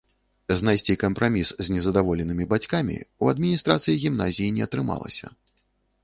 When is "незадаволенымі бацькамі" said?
1.75-2.95